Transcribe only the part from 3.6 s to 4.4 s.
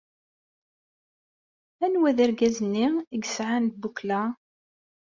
lbukla?